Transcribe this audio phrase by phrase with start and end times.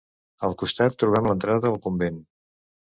[0.47, 2.23] Al costat trobem l'entrada al convent.